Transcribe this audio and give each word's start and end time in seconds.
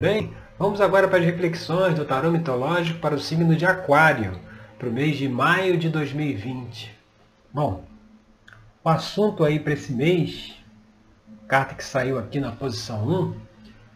Bem, 0.00 0.32
vamos 0.56 0.80
agora 0.80 1.08
para 1.08 1.18
as 1.18 1.24
reflexões 1.24 1.96
do 1.96 2.04
tarô 2.04 2.30
mitológico 2.30 3.00
para 3.00 3.16
o 3.16 3.18
signo 3.18 3.56
de 3.56 3.66
Aquário, 3.66 4.38
para 4.78 4.88
o 4.88 4.92
mês 4.92 5.16
de 5.16 5.28
maio 5.28 5.76
de 5.76 5.88
2020. 5.88 6.96
Bom, 7.52 7.84
o 8.84 8.88
assunto 8.88 9.42
aí 9.42 9.58
para 9.58 9.72
esse 9.72 9.92
mês, 9.92 10.54
carta 11.48 11.74
que 11.74 11.82
saiu 11.82 12.16
aqui 12.16 12.38
na 12.38 12.52
posição 12.52 13.08
1, 13.08 13.40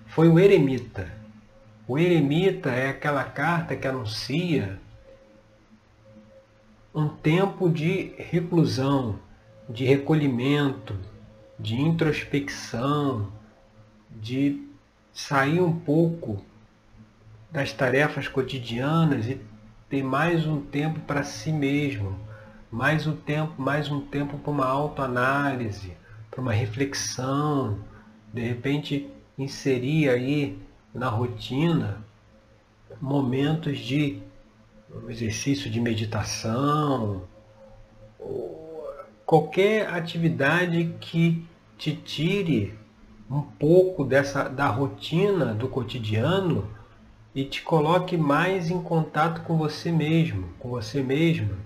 foi 0.09 0.29
o 0.29 0.41
Eremita. 0.41 1.09
O 1.87 1.97
Eremita 1.97 2.71
é 2.71 2.89
aquela 2.89 3.23
carta 3.23 3.77
que 3.77 3.87
anuncia 3.87 4.81
um 6.93 7.09
tempo 7.09 7.71
de 7.71 8.13
reclusão, 8.19 9.21
de 9.69 9.85
recolhimento, 9.85 10.99
de 11.61 11.81
introspecção, 11.81 13.33
de 14.11 14.72
sair 15.13 15.61
um 15.61 15.79
pouco 15.79 16.43
das 17.51 17.73
tarefas 17.73 18.29
cotidianas 18.29 19.27
e 19.27 19.41
ter 19.89 20.03
mais 20.03 20.47
um 20.47 20.61
tempo 20.61 21.01
para 21.01 21.23
si 21.23 21.53
mesmo, 21.53 22.19
mais 22.71 23.07
um 23.07 23.15
tempo, 23.15 23.61
mais 23.61 23.91
um 23.91 24.01
tempo 24.01 24.39
para 24.39 24.51
uma 24.51 24.67
autoanálise, 24.67 25.93
para 26.31 26.41
uma 26.41 26.53
reflexão, 26.53 27.79
de 28.33 28.41
repente 28.41 29.11
inserir 29.39 30.09
aí 30.09 30.59
na 30.95 31.09
rotina 31.09 32.03
momentos 33.01 33.79
de 33.79 34.23
exercício 35.09 35.71
de 35.71 35.81
meditação, 35.81 37.23
qualquer 39.27 39.89
atividade 39.89 40.95
que 41.01 41.47
te 41.77 41.95
tire 41.95 42.79
um 43.31 43.43
pouco 43.43 44.05
dessa 44.05 44.49
da 44.49 44.67
rotina 44.67 45.55
do 45.55 45.69
cotidiano 45.69 46.69
e 47.35 47.45
te 47.45 47.63
coloque 47.63 48.17
mais 48.17 48.71
em 48.71 48.83
contato 48.83 49.43
com 49.43 49.57
você 49.57 49.91
mesmo, 49.91 50.49
com 50.59 50.69
você 50.69 51.03
mesmo, 51.03 51.57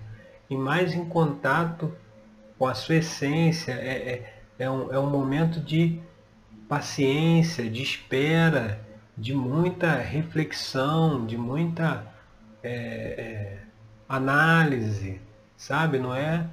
e 0.49 0.55
mais 0.55 0.93
em 0.93 1.05
contato 1.05 1.93
com 2.57 2.65
a 2.65 2.73
sua 2.73 2.95
essência. 2.95 3.73
É, 3.73 3.87
é, 3.87 4.33
é, 4.59 4.69
um, 4.69 4.93
é 4.93 4.99
um 4.99 5.09
momento 5.09 5.59
de 5.59 5.99
paciência, 6.67 7.69
de 7.69 7.83
espera, 7.83 8.79
de 9.17 9.33
muita 9.33 9.95
reflexão, 9.95 11.25
de 11.25 11.37
muita 11.37 12.05
é, 12.63 12.69
é, 12.71 13.57
análise, 14.07 15.19
sabe? 15.55 15.99
Não 15.99 16.13
é, 16.13 16.47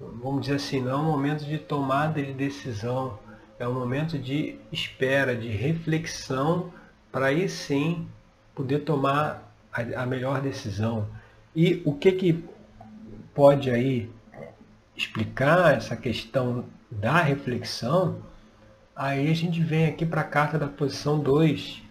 vamos 0.00 0.42
dizer 0.42 0.56
assim, 0.56 0.80
não 0.80 0.90
é 0.90 0.96
um 0.96 1.04
momento 1.04 1.44
de 1.44 1.58
tomada 1.58 2.22
de 2.22 2.32
decisão 2.32 3.18
é 3.58 3.66
um 3.66 3.74
momento 3.74 4.18
de 4.18 4.56
espera, 4.70 5.34
de 5.34 5.48
reflexão, 5.48 6.72
para 7.10 7.26
aí 7.26 7.48
sim 7.48 8.06
poder 8.54 8.80
tomar 8.80 9.52
a, 9.72 10.02
a 10.02 10.06
melhor 10.06 10.40
decisão. 10.40 11.06
E 11.54 11.82
o 11.84 11.92
que, 11.92 12.12
que 12.12 12.44
pode 13.34 13.70
aí 13.70 14.10
explicar 14.96 15.76
essa 15.76 15.96
questão 15.96 16.64
da 16.90 17.20
reflexão, 17.20 18.20
aí 18.94 19.30
a 19.30 19.34
gente 19.34 19.62
vem 19.62 19.86
aqui 19.86 20.04
para 20.04 20.22
a 20.22 20.24
carta 20.24 20.58
da 20.58 20.66
posição 20.66 21.18
2, 21.20 21.82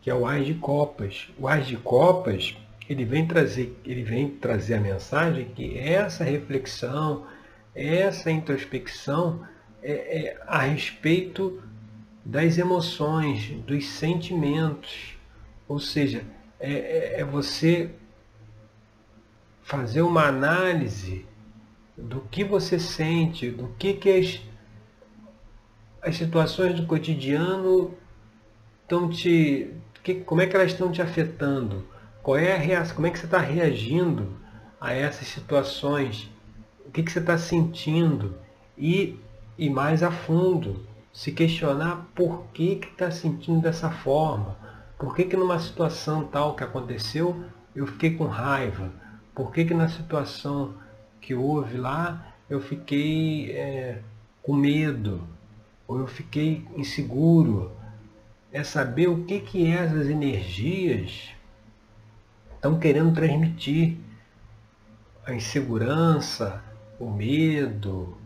que 0.00 0.10
é 0.10 0.14
o 0.14 0.26
Ás 0.26 0.46
de 0.46 0.54
Copas. 0.54 1.28
O 1.38 1.48
Ás 1.48 1.66
de 1.66 1.76
Copas, 1.76 2.56
ele 2.88 3.04
vem 3.04 3.26
trazer, 3.26 3.78
ele 3.84 4.02
vem 4.02 4.30
trazer 4.30 4.74
a 4.74 4.80
mensagem 4.80 5.46
que 5.46 5.78
essa 5.78 6.24
reflexão, 6.24 7.26
essa 7.74 8.30
introspecção, 8.30 9.44
é, 9.82 9.92
é, 9.92 10.42
a 10.46 10.60
respeito 10.60 11.62
das 12.24 12.58
emoções, 12.58 13.50
dos 13.66 13.86
sentimentos. 13.88 15.16
Ou 15.68 15.78
seja, 15.78 16.24
é, 16.58 16.72
é, 16.72 17.20
é 17.20 17.24
você 17.24 17.90
fazer 19.62 20.02
uma 20.02 20.26
análise 20.26 21.26
do 21.96 22.20
que 22.30 22.44
você 22.44 22.78
sente, 22.78 23.50
do 23.50 23.68
que, 23.78 23.94
que 23.94 24.10
as, 24.10 24.40
as 26.02 26.16
situações 26.16 26.78
do 26.78 26.86
cotidiano 26.86 27.94
estão 28.82 29.08
te. 29.08 29.72
Que, 30.02 30.14
como 30.14 30.40
é 30.40 30.46
que 30.46 30.54
elas 30.54 30.72
estão 30.72 30.92
te 30.92 31.02
afetando? 31.02 31.84
Qual 32.22 32.36
é 32.36 32.54
a 32.54 32.58
reação? 32.58 32.94
Como 32.94 33.06
é 33.06 33.10
que 33.10 33.18
você 33.18 33.24
está 33.24 33.38
reagindo 33.38 34.36
a 34.80 34.92
essas 34.92 35.26
situações? 35.28 36.30
O 36.84 36.90
que, 36.90 37.02
que 37.02 37.10
você 37.10 37.18
está 37.18 37.36
sentindo? 37.36 38.36
E 38.78 39.18
ir 39.58 39.70
mais 39.70 40.02
a 40.02 40.10
fundo, 40.10 40.86
se 41.12 41.32
questionar 41.32 42.06
por 42.14 42.44
que 42.52 42.80
está 42.90 43.10
sentindo 43.10 43.60
dessa 43.60 43.90
forma, 43.90 44.56
por 44.98 45.14
que, 45.14 45.24
que 45.24 45.36
numa 45.36 45.58
situação 45.58 46.24
tal 46.26 46.54
que 46.54 46.64
aconteceu 46.64 47.44
eu 47.74 47.86
fiquei 47.86 48.14
com 48.16 48.24
raiva, 48.24 48.90
por 49.34 49.52
que, 49.52 49.64
que 49.64 49.74
na 49.74 49.88
situação 49.88 50.74
que 51.20 51.34
houve 51.34 51.76
lá 51.76 52.34
eu 52.48 52.60
fiquei 52.60 53.50
é, 53.52 54.00
com 54.42 54.54
medo, 54.54 55.22
ou 55.86 56.00
eu 56.00 56.06
fiquei 56.06 56.66
inseguro. 56.76 57.72
É 58.52 58.62
saber 58.62 59.08
o 59.08 59.24
que, 59.24 59.40
que 59.40 59.70
essas 59.70 60.08
energias 60.08 61.30
estão 62.54 62.78
querendo 62.78 63.12
transmitir. 63.12 63.98
A 65.24 65.34
insegurança, 65.34 66.62
o 67.00 67.10
medo, 67.10 68.16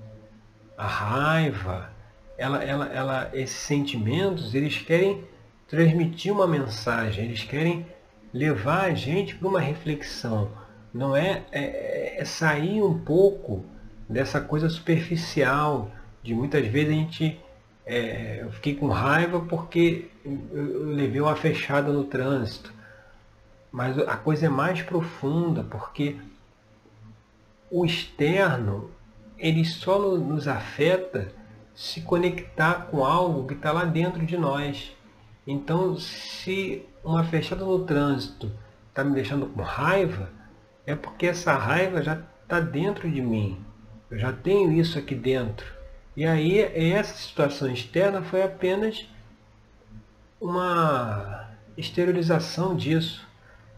a 0.81 0.87
raiva, 0.87 1.91
ela, 2.39 2.65
ela, 2.65 2.87
ela, 2.87 3.31
esses 3.35 3.59
sentimentos, 3.59 4.55
eles 4.55 4.79
querem 4.79 5.23
transmitir 5.69 6.33
uma 6.33 6.47
mensagem, 6.47 7.27
eles 7.27 7.45
querem 7.45 7.87
levar 8.33 8.87
a 8.87 8.95
gente 8.95 9.35
para 9.35 9.47
uma 9.47 9.61
reflexão. 9.61 10.51
Não 10.93 11.15
é, 11.15 11.43
é, 11.53 12.19
é, 12.19 12.25
sair 12.25 12.83
um 12.83 12.99
pouco 12.99 13.63
dessa 14.09 14.41
coisa 14.41 14.71
superficial, 14.71 15.91
de 16.23 16.35
muitas 16.35 16.67
vezes 16.67 16.89
a 16.89 16.93
gente. 16.95 17.41
É, 17.85 18.39
eu 18.41 18.51
fiquei 18.53 18.75
com 18.75 18.89
raiva 18.89 19.41
porque 19.41 20.09
eu, 20.25 20.87
levei 20.87 21.21
uma 21.21 21.37
fechada 21.37 21.93
no 21.93 22.05
trânsito. 22.05 22.73
Mas 23.71 23.99
a 23.99 24.17
coisa 24.17 24.47
é 24.47 24.49
mais 24.49 24.81
profunda, 24.81 25.63
porque 25.63 26.17
o 27.71 27.85
externo 27.85 28.91
ele 29.41 29.65
só 29.65 29.99
nos 29.99 30.47
afeta 30.47 31.33
se 31.75 32.03
conectar 32.03 32.87
com 32.91 33.05
algo 33.05 33.47
que 33.47 33.55
está 33.55 33.73
lá 33.73 33.85
dentro 33.85 34.25
de 34.25 34.37
nós. 34.37 34.95
Então, 35.47 35.97
se 35.97 36.87
uma 37.03 37.25
fechada 37.25 37.65
no 37.65 37.85
trânsito 37.85 38.53
está 38.89 39.03
me 39.03 39.15
deixando 39.15 39.47
com 39.47 39.63
raiva, 39.63 40.29
é 40.87 40.95
porque 40.95 41.27
essa 41.27 41.55
raiva 41.55 42.03
já 42.03 42.21
está 42.43 42.61
dentro 42.61 43.11
de 43.11 43.23
mim. 43.23 43.59
Eu 44.11 44.19
já 44.19 44.33
tenho 44.33 44.73
isso 44.73 44.99
aqui 44.99 45.15
dentro. 45.15 45.67
E 46.15 46.27
aí, 46.27 46.61
essa 46.61 47.17
situação 47.17 47.71
externa 47.71 48.21
foi 48.23 48.43
apenas 48.43 49.09
uma 50.41 51.49
exteriorização 51.77 52.77
disso. 52.77 53.27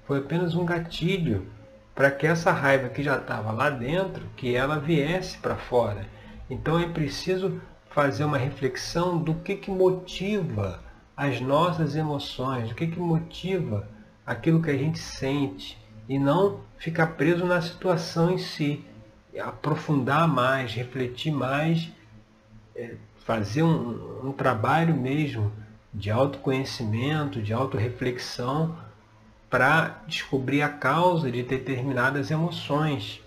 Foi 0.06 0.18
apenas 0.18 0.54
um 0.56 0.64
gatilho 0.64 1.46
para 1.94 2.10
que 2.10 2.26
essa 2.26 2.50
raiva 2.50 2.88
que 2.88 3.03
já 3.03 3.16
estava 3.16 3.53
lá 3.53 3.69
dentro, 3.70 4.25
que 4.36 4.54
ela 4.54 4.78
viesse 4.78 5.38
para 5.38 5.56
fora. 5.56 6.06
Então 6.48 6.78
é 6.78 6.88
preciso 6.88 7.60
fazer 7.91 8.25
uma 8.25 8.38
reflexão 8.38 9.19
do 9.19 9.34
que, 9.34 9.56
que 9.56 9.70
motiva 9.70 10.80
as 11.16 11.41
nossas 11.41 11.94
emoções, 11.94 12.69
do 12.69 12.75
que, 12.75 12.86
que 12.86 12.98
motiva 12.98 13.86
aquilo 14.25 14.62
que 14.62 14.70
a 14.70 14.76
gente 14.76 14.98
sente, 14.98 15.78
e 16.08 16.19
não 16.19 16.60
ficar 16.78 17.08
preso 17.08 17.44
na 17.44 17.60
situação 17.60 18.30
em 18.30 18.38
si, 18.38 18.84
aprofundar 19.41 20.26
mais, 20.26 20.74
refletir 20.74 21.32
mais, 21.32 21.91
é, 22.74 22.97
fazer 23.24 23.62
um, 23.62 24.28
um 24.28 24.32
trabalho 24.32 24.94
mesmo 24.94 25.53
de 25.92 26.10
autoconhecimento, 26.10 27.41
de 27.41 27.53
autorreflexão, 27.53 28.76
para 29.53 30.03
descobrir 30.07 30.63
a 30.63 30.69
causa 30.71 31.31
de 31.31 31.43
determinadas 31.43 32.31
emoções. 32.31 33.21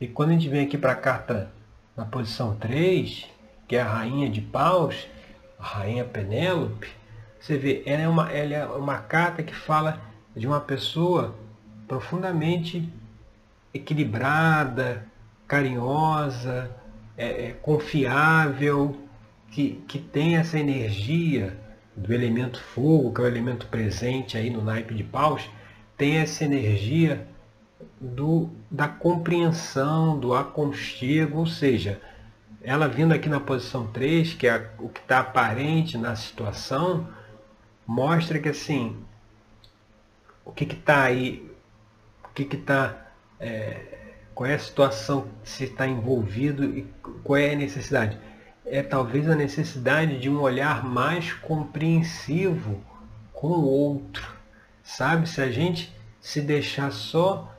E 0.00 0.08
quando 0.08 0.30
a 0.30 0.32
gente 0.32 0.48
vem 0.48 0.66
aqui 0.66 0.76
para 0.76 0.90
a 0.90 0.96
carta 0.96 1.52
na 1.96 2.04
posição 2.04 2.56
3, 2.56 3.28
que 3.68 3.76
é 3.76 3.80
a 3.80 3.88
rainha 3.88 4.28
de 4.28 4.40
paus, 4.40 5.06
a 5.56 5.62
rainha 5.62 6.04
Penélope, 6.04 6.88
você 7.40 7.56
vê, 7.56 7.84
ela 7.86 8.02
é 8.02 8.08
uma, 8.08 8.32
ela 8.32 8.52
é 8.52 8.66
uma 8.66 8.98
carta 8.98 9.44
que 9.44 9.54
fala 9.54 10.00
de 10.34 10.44
uma 10.44 10.60
pessoa 10.60 11.36
profundamente 11.86 12.92
equilibrada, 13.72 15.06
carinhosa, 15.46 16.68
é, 17.16 17.46
é, 17.46 17.52
confiável, 17.52 18.98
que, 19.52 19.84
que 19.86 20.00
tem 20.00 20.36
essa 20.36 20.58
energia 20.58 21.56
do 21.96 22.12
elemento 22.12 22.60
fogo, 22.60 23.14
que 23.14 23.20
é 23.20 23.24
o 23.24 23.28
elemento 23.28 23.68
presente 23.68 24.36
aí 24.36 24.50
no 24.50 24.64
naipe 24.64 24.94
de 24.94 25.04
paus, 25.04 25.48
tem 26.00 26.16
essa 26.16 26.46
energia 26.46 27.28
do, 28.00 28.48
da 28.70 28.88
compreensão, 28.88 30.18
do 30.18 30.32
aconchego, 30.32 31.40
ou 31.40 31.46
seja, 31.46 32.00
ela 32.62 32.88
vindo 32.88 33.12
aqui 33.12 33.28
na 33.28 33.38
posição 33.38 33.86
3, 33.86 34.32
que 34.32 34.46
é 34.46 34.70
o 34.78 34.88
que 34.88 34.98
está 35.00 35.20
aparente 35.20 35.98
na 35.98 36.16
situação, 36.16 37.06
mostra 37.86 38.38
que 38.38 38.48
assim, 38.48 38.96
o 40.42 40.50
que 40.50 40.64
está 40.64 41.02
aí, 41.02 41.46
o 42.24 42.28
que 42.28 42.44
está, 42.56 42.96
é, 43.38 44.14
qual 44.34 44.48
é 44.48 44.54
a 44.54 44.58
situação 44.58 45.28
que 45.42 45.50
se 45.50 45.64
está 45.64 45.86
envolvido 45.86 46.64
e 46.64 46.86
qual 47.22 47.36
é 47.36 47.52
a 47.52 47.56
necessidade. 47.56 48.18
É 48.64 48.82
talvez 48.82 49.28
a 49.28 49.36
necessidade 49.36 50.18
de 50.18 50.30
um 50.30 50.40
olhar 50.40 50.82
mais 50.82 51.30
compreensivo 51.34 52.82
com 53.34 53.48
o 53.48 53.66
outro. 53.66 54.39
Sabe, 54.82 55.28
se 55.28 55.40
a 55.40 55.50
gente 55.50 55.94
se 56.20 56.40
deixar 56.40 56.90
só 56.90 57.54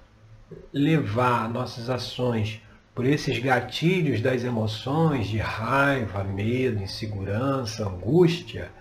levar 0.71 1.49
nossas 1.49 1.89
ações 1.89 2.61
por 2.93 3.05
esses 3.05 3.39
gatilhos 3.39 4.21
das 4.21 4.43
emoções 4.43 5.27
de 5.27 5.37
raiva, 5.37 6.23
medo, 6.23 6.83
insegurança, 6.83 7.87
angústia, 7.87 8.71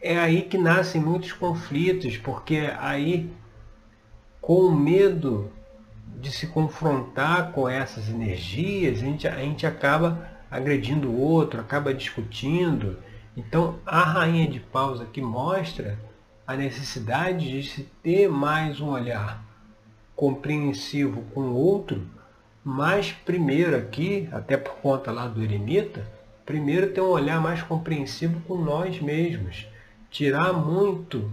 é 0.00 0.18
aí 0.18 0.42
que 0.42 0.58
nascem 0.58 1.00
muitos 1.00 1.32
conflitos, 1.32 2.16
porque 2.16 2.70
aí, 2.78 3.30
com 4.40 4.60
o 4.60 4.74
medo 4.74 5.52
de 6.18 6.32
se 6.32 6.46
confrontar 6.46 7.52
com 7.52 7.68
essas 7.68 8.08
energias, 8.08 8.98
a 8.98 9.04
gente, 9.04 9.28
a 9.28 9.38
gente 9.38 9.66
acaba 9.66 10.28
agredindo 10.50 11.08
o 11.08 11.20
outro, 11.20 11.60
acaba 11.60 11.94
discutindo. 11.94 12.98
Então, 13.36 13.78
a 13.86 14.02
Rainha 14.02 14.48
de 14.48 14.58
Paus 14.58 15.00
aqui 15.00 15.20
mostra 15.20 15.98
a 16.50 16.56
necessidade 16.56 17.48
de 17.48 17.62
se 17.62 17.84
ter 18.02 18.28
mais 18.28 18.80
um 18.80 18.88
olhar 18.88 19.40
compreensivo 20.16 21.22
com 21.32 21.42
o 21.42 21.54
outro, 21.54 22.04
mas 22.64 23.12
primeiro 23.12 23.76
aqui, 23.76 24.28
até 24.32 24.56
por 24.56 24.74
conta 24.78 25.12
lá 25.12 25.28
do 25.28 25.40
eremita, 25.40 26.04
primeiro 26.44 26.90
ter 26.90 27.02
um 27.02 27.10
olhar 27.10 27.40
mais 27.40 27.62
compreensivo 27.62 28.40
com 28.48 28.56
nós 28.56 29.00
mesmos. 29.00 29.68
Tirar 30.10 30.52
muito 30.52 31.30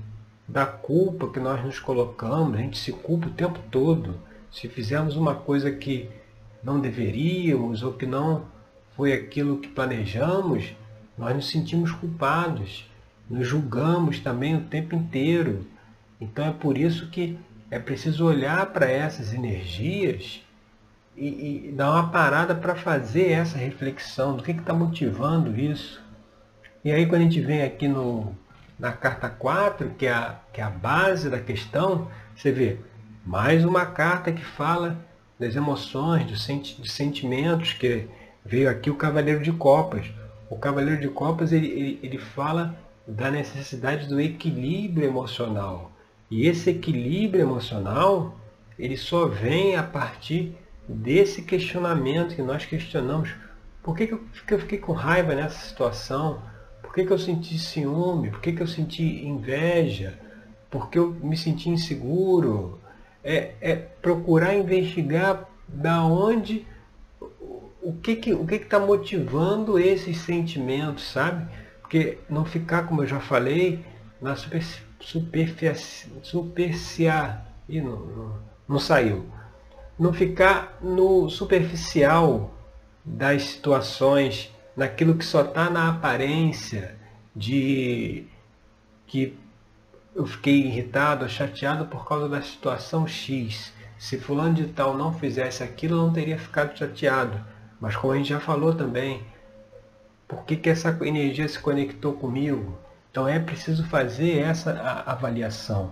da 0.47 0.67
culpa 0.67 1.31
que 1.31 1.39
nós 1.39 1.65
nos 1.65 1.79
colocamos, 1.79 2.53
a 2.53 2.61
gente 2.61 2.77
se 2.77 2.91
culpa 2.91 3.25
o 3.25 3.31
tempo 3.31 3.57
todo. 3.71 4.19
Se 4.51 4.69
fizermos 4.69 5.15
uma 5.15 5.33
coisa 5.33 5.71
que 5.71 6.11
não 6.63 6.79
deveríamos 6.79 7.81
ou 7.81 7.93
que 7.93 8.05
não 8.05 8.45
foi 8.95 9.13
aquilo 9.13 9.57
que 9.57 9.67
planejamos, 9.67 10.75
nós 11.17 11.35
nos 11.35 11.49
sentimos 11.49 11.91
culpados, 11.91 12.87
nos 13.29 13.47
julgamos 13.47 14.19
também 14.19 14.55
o 14.55 14.61
tempo 14.61 14.95
inteiro. 14.95 15.65
Então 16.19 16.45
é 16.45 16.51
por 16.51 16.77
isso 16.77 17.09
que 17.09 17.37
é 17.69 17.77
preciso 17.77 18.25
olhar 18.25 18.65
para 18.67 18.89
essas 18.89 19.33
energias 19.33 20.41
e, 21.15 21.67
e, 21.67 21.71
dar 21.71 21.91
uma 21.91 22.09
parada 22.09 22.55
para 22.55 22.75
fazer 22.75 23.31
essa 23.31 23.57
reflexão 23.57 24.37
do 24.37 24.43
que 24.43 24.51
está 24.51 24.73
motivando 24.73 25.59
isso. 25.59 26.01
E 26.83 26.91
aí 26.91 27.05
quando 27.05 27.21
a 27.21 27.23
gente 27.23 27.41
vem 27.41 27.63
aqui 27.63 27.87
no, 27.87 28.35
na 28.79 28.91
carta 28.93 29.27
4, 29.29 29.91
que 29.97 30.05
é, 30.05 30.13
a, 30.13 30.39
que 30.53 30.61
é 30.61 30.63
a 30.63 30.69
base 30.69 31.29
da 31.29 31.39
questão, 31.39 32.07
você 32.35 32.51
vê 32.51 32.77
mais 33.25 33.65
uma 33.65 33.85
carta 33.85 34.31
que 34.31 34.43
fala 34.43 34.97
das 35.39 35.55
emoções, 35.55 36.25
dos, 36.25 36.43
senti 36.43 36.79
dos 36.79 36.91
sentimentos, 36.93 37.73
que 37.73 38.07
veio 38.45 38.69
aqui 38.69 38.89
o 38.89 38.95
Cavaleiro 38.95 39.43
de 39.43 39.51
Copas. 39.51 40.05
O 40.49 40.55
Cavaleiro 40.55 41.01
de 41.01 41.09
Copas 41.09 41.51
ele, 41.51 41.67
ele, 41.67 41.99
ele 42.01 42.17
fala 42.17 42.77
da 43.07 43.31
necessidade 43.31 44.07
do 44.07 44.19
equilíbrio 44.19 45.07
emocional. 45.07 45.91
E 46.29 46.45
esse 46.45 46.69
equilíbrio 46.69 47.41
emocional, 47.41 48.37
ele 48.77 48.97
só 48.97 49.27
vem 49.27 49.77
a 49.77 49.83
partir 49.83 50.53
desse 50.87 51.41
questionamento 51.41 52.35
que 52.35 52.41
nós 52.41 52.65
questionamos. 52.65 53.33
Por 53.81 53.95
que, 53.95 54.07
que, 54.07 54.13
eu, 54.13 54.21
que 54.45 54.53
eu 54.53 54.59
fiquei 54.59 54.77
com 54.77 54.91
raiva 54.91 55.33
nessa 55.33 55.67
situação? 55.67 56.41
Por 56.81 56.93
que, 56.93 57.05
que 57.05 57.13
eu 57.13 57.17
senti 57.19 57.57
ciúme? 57.57 58.29
Por 58.29 58.41
que, 58.41 58.51
que 58.51 58.61
eu 58.61 58.67
senti 58.67 59.25
inveja? 59.25 60.19
Por 60.69 60.89
que 60.89 60.99
eu 60.99 61.11
me 61.11 61.37
senti 61.37 61.69
inseguro? 61.69 62.79
É, 63.23 63.53
é 63.61 63.75
procurar 63.75 64.53
investigar 64.53 65.45
da 65.67 66.03
onde 66.03 66.65
o 67.81 67.93
que 67.93 68.15
que 68.17 68.33
o 68.33 68.45
que 68.45 68.55
está 68.55 68.79
motivando 68.79 69.79
esses 69.79 70.17
sentimentos, 70.17 71.09
sabe? 71.09 71.47
Porque 71.87 72.17
não 72.29 72.43
ficar, 72.43 72.85
como 72.85 73.01
eu 73.01 73.07
já 73.07 73.21
falei, 73.21 73.81
na 74.21 74.35
superfície 74.35 76.11
superficial. 76.21 77.45
e 77.69 77.79
não, 77.79 77.95
não, 77.95 78.39
não 78.67 78.77
saiu. 78.77 79.25
Não 79.97 80.11
ficar 80.11 80.77
no 80.81 81.29
superficial 81.29 82.53
das 83.05 83.43
situações, 83.43 84.53
naquilo 84.75 85.15
que 85.15 85.23
só 85.23 85.43
está 85.43 85.69
na 85.69 85.89
aparência 85.89 86.97
de 87.33 88.27
que 89.05 89.39
eu 90.13 90.25
fiquei 90.25 90.65
irritado, 90.65 91.29
chateado 91.29 91.85
por 91.85 92.05
causa 92.05 92.27
da 92.27 92.41
situação 92.41 93.07
X. 93.07 93.71
Se 93.97 94.19
fulano 94.19 94.55
de 94.55 94.67
tal 94.67 94.97
não 94.97 95.13
fizesse 95.13 95.63
aquilo, 95.63 95.95
eu 95.95 96.01
não 96.01 96.11
teria 96.11 96.37
ficado 96.37 96.77
chateado. 96.77 97.39
Mas 97.79 97.95
como 97.95 98.11
a 98.11 98.17
gente 98.17 98.27
já 98.27 98.41
falou 98.41 98.75
também, 98.75 99.25
por 100.27 100.43
que, 100.43 100.55
que 100.55 100.69
essa 100.69 100.89
energia 101.01 101.47
se 101.47 101.59
conectou 101.59 102.13
comigo? 102.13 102.77
Então 103.09 103.27
é 103.27 103.39
preciso 103.39 103.85
fazer 103.85 104.39
essa 104.39 104.71
avaliação. 105.05 105.91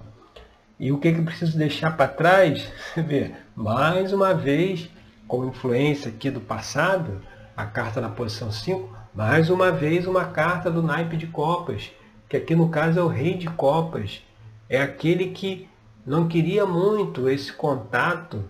E 0.80 0.92
o 0.92 0.98
que, 0.98 1.14
que 1.14 1.20
eu 1.20 1.26
preciso 1.26 1.58
deixar 1.58 1.96
para 1.96 2.08
trás? 2.08 2.70
Você 2.94 3.02
vê, 3.02 3.32
mais 3.56 4.12
uma 4.12 4.34
vez, 4.34 4.90
com 5.28 5.46
influência 5.46 6.10
aqui 6.10 6.30
do 6.30 6.42
passado, 6.42 7.22
a 7.56 7.66
carta 7.66 8.02
na 8.02 8.10
posição 8.10 8.52
5, 8.52 8.94
mais 9.14 9.50
uma 9.50 9.72
vez 9.72 10.06
uma 10.06 10.26
carta 10.26 10.70
do 10.70 10.84
naipe 10.84 11.16
de 11.16 11.28
copas, 11.28 11.92
que 12.28 12.36
aqui 12.36 12.54
no 12.54 12.68
caso 12.68 13.00
é 13.00 13.04
o 13.04 13.08
rei 13.08 13.38
de 13.38 13.48
copas. 13.48 14.22
É 14.70 14.82
aquele 14.82 15.30
que 15.30 15.70
não 16.06 16.28
queria 16.28 16.66
muito 16.66 17.30
esse 17.30 17.54
contato 17.54 18.44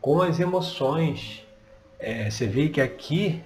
com 0.00 0.22
as 0.22 0.38
emoções. 0.38 1.44
É, 1.98 2.30
você 2.30 2.46
vê 2.46 2.68
que 2.68 2.80
aqui 2.80 3.42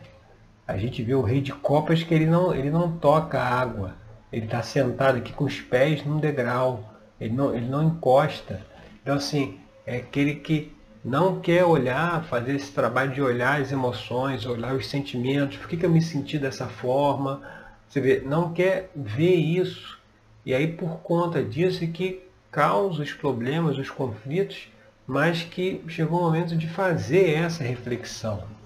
a 0.71 0.77
gente 0.77 1.03
vê 1.03 1.15
o 1.15 1.23
rei 1.23 1.41
de 1.41 1.53
copas 1.53 2.03
que 2.03 2.15
ele 2.15 2.27
não, 2.27 2.55
ele 2.55 2.71
não 2.71 2.93
toca 2.93 3.41
a 3.41 3.61
água. 3.61 3.97
Ele 4.33 4.45
está 4.45 4.63
sentado 4.63 5.19
aqui 5.19 5.33
com 5.33 5.45
os 5.45 5.61
pés 5.61 6.05
num 6.05 6.19
degrau. 6.19 6.95
Ele 7.21 7.35
não, 7.35 7.55
ele 7.55 7.67
não 7.67 7.83
encosta. 7.83 8.61
Então, 9.03 9.17
assim, 9.17 9.59
é 9.85 9.97
aquele 9.97 10.37
que 10.37 10.73
não 11.05 11.41
quer 11.41 11.65
olhar, 11.65 12.23
fazer 12.25 12.55
esse 12.55 12.71
trabalho 12.73 13.13
de 13.13 13.21
olhar 13.21 13.61
as 13.61 13.73
emoções, 13.73 14.47
olhar 14.47 14.75
os 14.75 14.87
sentimentos. 14.87 15.57
Por 15.57 15.69
que, 15.69 15.77
que 15.77 15.85
eu 15.85 15.91
me 15.91 16.01
senti 16.01 16.39
dessa 16.39 16.67
forma? 16.67 17.43
Você 17.89 18.01
vê, 18.01 18.21
não 18.25 18.53
quer 18.53 18.91
ver 18.95 19.35
isso. 19.35 19.99
E 20.47 20.55
aí, 20.55 20.69
por 20.69 20.99
conta 20.99 21.43
disso, 21.43 21.83
é 21.83 21.89
que 21.89 22.23
causa 22.51 23.03
os 23.03 23.13
problemas, 23.13 23.77
os 23.77 23.91
conflitos, 23.91 24.69
mas 25.07 25.43
que 25.43 25.83
chegou 25.89 26.21
o 26.21 26.23
momento 26.23 26.57
de 26.57 26.69
fazer 26.69 27.35
essa 27.35 27.65
reflexão. 27.65 28.60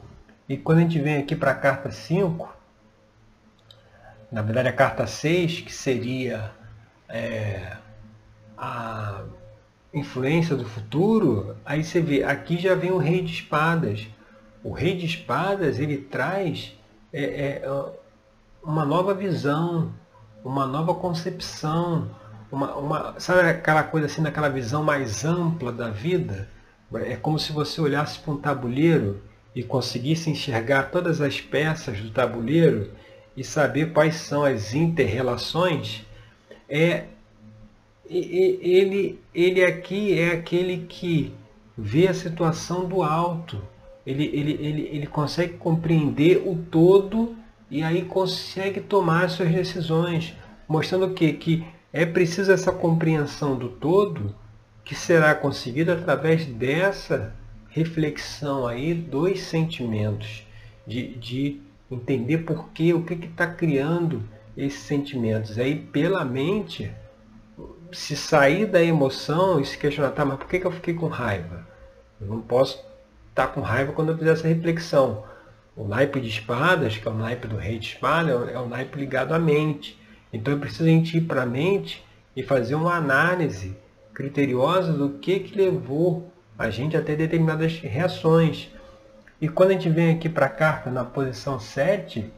E 0.49 0.57
quando 0.59 0.79
a 0.79 0.81
gente 0.83 0.99
vem 0.99 1.17
aqui 1.17 1.35
para 1.35 1.53
a 1.53 1.55
carta 1.55 1.91
5, 1.91 2.55
na 4.31 4.43
verdade 4.43 4.69
a 4.69 4.73
carta 4.73 5.07
6, 5.07 5.63
que 5.63 5.73
seria 5.73 6.53
é, 7.09 7.77
a 8.57 9.23
influência 9.93 10.55
do 10.55 10.65
futuro, 10.65 11.57
aí 11.65 11.83
você 11.83 12.01
vê, 12.01 12.25
aqui 12.25 12.59
já 12.59 12.75
vem 12.75 12.91
o 12.91 12.99
rei 12.99 13.23
de 13.23 13.33
espadas. 13.33 14.07
O 14.63 14.73
rei 14.73 14.97
de 14.97 15.07
espadas, 15.07 15.79
ele 15.79 15.97
traz 15.97 16.77
é, 17.13 17.23
é, 17.23 17.93
uma 18.63 18.85
nova 18.85 19.15
visão, 19.15 19.93
uma 20.45 20.67
nova 20.67 20.95
concepção, 20.95 22.11
uma, 22.53 22.75
uma, 22.75 23.21
sabe 23.21 23.49
aquela 23.49 23.83
coisa 23.83 24.07
assim, 24.07 24.23
daquela 24.23 24.49
visão 24.51 24.83
mais 24.83 25.25
ampla 25.25 25.73
da 25.73 25.89
vida? 25.89 26.49
É 26.95 27.17
como 27.17 27.39
se 27.39 27.51
você 27.51 27.81
olhasse 27.81 28.19
para 28.19 28.33
um 28.33 28.37
tabuleiro 28.37 29.23
e 29.55 29.63
conseguisse 29.63 30.31
enxergar 30.31 30.91
todas 30.91 31.21
as 31.21 31.41
peças 31.41 32.01
do 32.01 32.11
tabuleiro 32.11 32.91
e 33.37 33.45
saber 33.45 33.93
quais 33.93 34.17
são 34.17 34.45
as 34.45 34.75
interrelações, 34.75 36.03
é 36.69 37.05
ele, 38.09 39.19
ele 39.35 39.65
aqui 39.65 40.19
é 40.19 40.33
aquele 40.33 40.87
que 40.89 41.33
vê 41.77 42.09
a 42.09 42.15
situação 42.15 42.87
do 42.87 43.03
alto. 43.03 43.61
Ele, 44.07 44.25
ele, 44.27 44.53
ele, 44.61 44.89
ele 44.93 45.07
consegue 45.07 45.55
compreender 45.55 46.43
o 46.47 46.57
todo 46.71 47.35
e 47.71 47.83
aí 47.83 48.05
consegue 48.05 48.81
tomar 48.81 49.31
suas 49.31 49.51
decisões, 49.51 50.35
mostrando 50.69 51.07
o 51.07 51.15
quê? 51.15 51.33
Que 51.33 51.65
é 51.93 52.05
preciso 52.05 52.53
essa 52.53 52.71
compreensão 52.71 53.57
do 53.57 53.69
todo 53.69 54.35
que 54.85 54.95
será 54.95 55.35
conseguida 55.35 55.95
através 55.95 56.45
dessa 56.45 57.35
reflexão 57.75 58.69
aí 58.69 58.95
dos 58.95 59.41
sentimentos, 59.41 60.47
de, 60.87 61.17
de 61.17 61.61
entender 61.91 62.39
por 62.39 62.69
quê, 62.69 62.95
o 62.95 63.03
que 63.03 63.15
está 63.15 63.49
criando 63.49 64.23
esses 64.57 64.79
sentimentos. 64.79 65.59
Aí 65.59 65.75
pela 65.75 66.25
mente, 66.25 66.93
se 67.91 68.15
sair 68.15 68.67
da 68.67 68.81
emoção 68.81 69.59
e 69.61 69.65
se 69.65 69.77
questionar, 69.77 70.13
tá, 70.13 70.25
mas 70.25 70.39
por 70.39 70.47
que, 70.47 70.61
que 70.61 70.67
eu 70.67 70.71
fiquei 70.71 70.95
com 70.95 71.09
raiva? 71.09 71.67
Eu 72.21 72.29
não 72.29 72.41
posso 72.41 72.77
estar 73.31 73.49
tá 73.49 73.53
com 73.53 73.61
raiva 73.61 73.93
quando 73.93 74.13
eu 74.13 74.19
fizer 74.19 74.31
essa 74.31 74.47
reflexão. 74.47 75.25
O 75.77 75.83
naipe 75.83 76.21
de 76.21 76.29
espadas, 76.29 76.97
que 76.97 77.09
é 77.09 77.11
o 77.11 77.15
naipe 77.15 77.49
do 77.49 77.57
rei 77.57 77.81
de 77.81 77.89
espada, 77.89 78.31
é 78.53 78.59
o 78.59 78.69
naipe 78.69 78.97
ligado 78.97 79.35
à 79.35 79.39
mente. 79.41 80.01
Então 80.33 80.55
é 80.55 80.57
preciso 80.57 80.85
a 80.85 80.93
gente 80.93 81.17
ir 81.17 81.23
para 81.23 81.43
a 81.43 81.47
mente 81.47 82.05
e 82.37 82.43
fazer 82.45 82.77
uma 82.77 82.95
análise 82.95 83.77
criteriosa 84.13 84.93
do 84.93 85.19
que, 85.19 85.41
que 85.41 85.59
levou 85.59 86.33
a 86.59 86.71
gente 86.71 86.97
a 86.97 87.03
ter 87.03 87.17
determinadas 87.17 87.79
reações. 87.81 88.71
E 89.41 89.49
quando 89.49 89.71
a 89.71 89.73
gente 89.75 89.89
vem 89.89 90.15
aqui 90.15 90.29
para 90.29 90.47
a 90.47 90.51
carta 90.51 90.91
na 90.91 91.05
posição 91.05 91.59
7, 91.59 92.33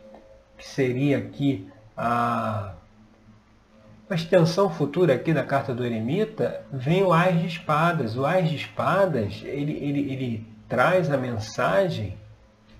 que 0.56 0.66
seria 0.66 1.18
aqui 1.18 1.68
a, 1.96 2.75
a 4.08 4.14
extensão 4.14 4.70
futura 4.70 5.14
aqui 5.14 5.32
da 5.32 5.44
carta 5.44 5.75
do 5.75 5.85
eremita, 5.85 6.64
vem 6.73 7.02
o 7.02 7.12
Ás 7.12 7.38
de 7.40 7.46
Espadas. 7.46 8.16
O 8.16 8.25
Ás 8.25 8.49
de 8.49 8.56
Espadas, 8.56 9.42
ele, 9.44 9.73
ele, 9.73 10.12
ele 10.12 10.46
traz 10.68 11.11
a 11.11 11.16
mensagem 11.16 12.16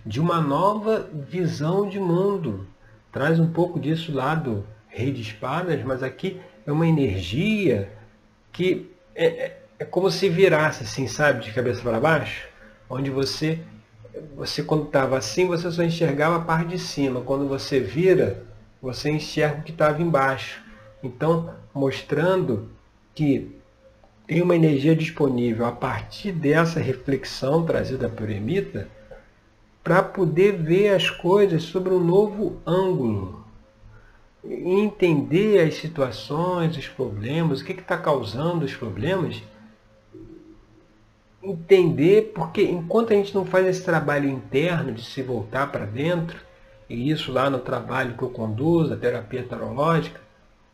de 0.04 0.20
uma 0.20 0.40
nova 0.40 1.08
visão 1.12 1.88
de 1.88 2.00
mundo. 2.00 2.66
Traz 3.12 3.38
um 3.38 3.50
pouco 3.52 3.78
disso 3.78 4.12
lá 4.12 4.34
do 4.34 4.66
Rei 4.88 5.12
de 5.12 5.20
Espadas, 5.20 5.82
mas 5.82 6.02
aqui 6.02 6.40
é 6.66 6.72
uma 6.72 6.86
energia 6.86 7.92
que 8.52 8.90
é, 9.14 9.55
é, 9.78 9.85
como 9.85 10.11
se 10.11 10.28
virasse 10.28 10.85
assim, 10.85 11.06
sabe, 11.06 11.45
de 11.45 11.52
cabeça 11.52 11.83
para 11.83 12.00
baixo, 12.00 12.49
onde 12.88 13.11
você 13.11 13.61
você 14.35 14.62
quando 14.62 14.85
estava 14.87 15.18
assim, 15.18 15.47
você 15.47 15.71
só 15.71 15.83
enxergava 15.83 16.37
a 16.37 16.40
parte 16.40 16.71
de 16.71 16.78
cima. 16.78 17.21
Quando 17.21 17.47
você 17.47 17.78
vira, 17.78 18.45
você 18.80 19.11
enxerga 19.11 19.61
o 19.61 19.62
que 19.62 19.73
estava 19.73 20.00
embaixo. 20.00 20.62
Então, 21.02 21.54
mostrando 21.75 22.71
que 23.14 23.54
tem 24.26 24.42
uma 24.42 24.56
energia 24.56 24.97
disponível 24.97 25.66
a 25.66 25.73
partir 25.73 26.33
dessa 26.33 26.80
reflexão 26.80 27.64
trazida 27.64 28.09
por 28.09 28.30
Emita 28.30 28.88
para 29.85 30.02
poder 30.02 30.52
ver 30.56 30.95
as 30.95 31.11
coisas 31.11 31.62
sobre 31.62 31.92
um 31.92 32.02
novo 32.02 32.61
ângulo. 32.66 33.45
Entender 34.42 35.61
as 35.61 35.75
situações, 35.75 36.76
os 36.76 36.88
problemas, 36.88 37.61
o 37.61 37.64
que 37.64 37.73
está 37.73 37.97
causando 37.97 38.64
os 38.64 38.75
problemas 38.75 39.42
entender, 41.50 42.32
porque 42.34 42.62
enquanto 42.62 43.12
a 43.12 43.16
gente 43.16 43.34
não 43.34 43.44
faz 43.44 43.66
esse 43.66 43.84
trabalho 43.84 44.28
interno 44.28 44.92
de 44.92 45.04
se 45.04 45.22
voltar 45.22 45.70
para 45.70 45.86
dentro, 45.86 46.38
e 46.88 47.10
isso 47.10 47.32
lá 47.32 47.48
no 47.50 47.58
trabalho 47.58 48.16
que 48.16 48.22
eu 48.22 48.30
conduzo, 48.30 48.92
a 48.92 48.96
terapia 48.96 49.42
tarológica, 49.42 50.20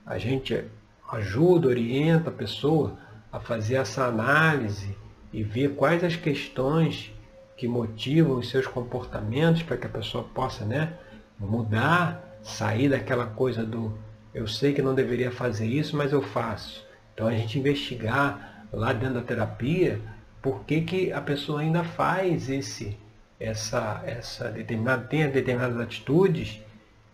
a 0.05 0.19
gente 0.19 0.64
ajuda, 1.11 1.69
orienta 1.69 2.31
a 2.31 2.33
pessoa 2.33 2.97
a 3.31 3.38
fazer 3.38 3.76
essa 3.76 4.05
análise 4.05 4.97
e 5.33 5.43
ver 5.43 5.75
quais 5.75 6.02
as 6.05 6.17
questões 6.17 7.12
que 7.57 7.69
motivam 7.69 8.38
os 8.38 8.50
seus 8.50 8.67
comportamentos 8.67 9.62
para 9.62 9.76
que 9.76 9.87
a 9.87 9.91
pessoa 9.91 10.25
possa 10.25 10.64
né, 10.64 10.95
mudar, 11.38 12.38
sair 12.43 12.88
daquela 12.88 13.26
coisa 13.26 13.64
do 13.64 13.93
eu 14.35 14.47
sei 14.47 14.73
que 14.73 14.81
não 14.81 14.95
deveria 14.95 15.31
fazer 15.31 15.67
isso, 15.67 15.95
mas 15.95 16.11
eu 16.11 16.23
faço. 16.23 16.83
Então 17.12 17.26
a 17.26 17.33
gente 17.33 17.59
investigar 17.59 18.67
lá 18.73 18.93
dentro 18.93 19.17
da 19.17 19.21
terapia 19.21 20.00
por 20.43 20.65
que, 20.65 20.81
que 20.81 21.13
a 21.13 21.21
pessoa 21.21 21.61
ainda 21.61 21.85
faz 21.85 22.51
esse, 22.51 22.99
essa, 23.39 24.03
essa 24.05 24.51
determinada, 24.51 25.05
tem 25.05 25.31
determinadas 25.31 25.81
atitudes 25.81 26.61